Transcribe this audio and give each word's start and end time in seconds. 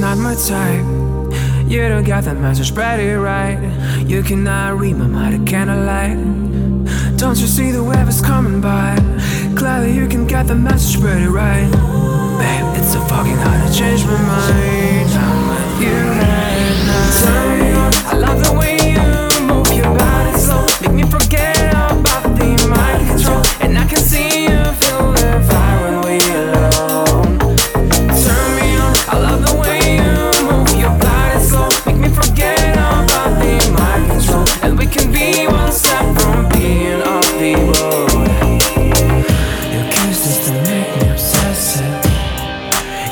not 0.00 0.16
my 0.16 0.34
type. 0.34 0.84
You 1.70 1.88
don't 1.88 2.04
got 2.04 2.24
the 2.24 2.34
message 2.34 2.74
pretty 2.74 3.10
right. 3.10 3.58
You 4.06 4.22
cannot 4.22 4.78
read 4.78 4.96
my 4.96 5.06
mind, 5.06 5.42
I 5.42 5.50
candlelight. 5.50 7.18
Don't 7.18 7.38
you 7.38 7.46
see 7.46 7.70
the 7.70 7.84
wave 7.84 8.08
is 8.08 8.20
coming 8.20 8.60
by? 8.60 8.96
Clearly, 9.56 9.92
you 9.92 10.08
can 10.08 10.26
get 10.26 10.46
the 10.46 10.54
message 10.54 11.00
pretty 11.00 11.26
right. 11.26 11.70
Babe, 12.40 12.78
it's 12.78 12.92
so 12.92 13.00
fucking 13.02 13.36
hard 13.36 13.68
to 13.68 13.78
change 13.78 14.04
my 14.04 14.20
mind. 14.32 15.10
I'm 15.12 15.48
with 15.50 15.82
you 15.82 15.96
right 16.18 16.86
now. 16.86 17.29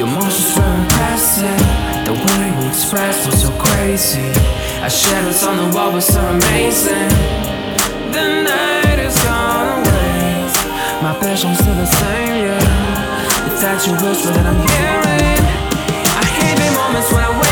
Your 0.00 0.08
motions 0.08 0.56
were 0.56 0.64
impressive. 0.80 1.60
The 2.08 2.14
way 2.14 2.58
we 2.58 2.68
expressed 2.68 3.26
was 3.26 3.42
so 3.42 3.50
crazy. 3.58 4.32
Our 4.80 4.88
shadows 4.88 5.42
on 5.42 5.58
the 5.58 5.76
wall 5.76 5.92
was 5.92 6.06
so 6.06 6.22
amazing. 6.22 7.10
The 8.10 8.40
night 8.48 8.98
is 8.98 9.14
gone 9.22 9.84
away. 9.84 10.48
My 11.02 11.14
passion's 11.20 11.58
still 11.58 11.74
the 11.74 11.84
same, 11.84 12.46
yeah. 12.46 13.52
It's 13.52 13.86
you 13.86 13.92
whisper 13.92 14.32
that 14.32 14.46
I'm 14.46 14.56
hearing. 14.72 15.44
I 16.16 16.24
hate 16.24 16.56
the 16.56 16.70
moments 16.80 17.12
when 17.12 17.22
I 17.22 17.38
waited. 17.38 17.49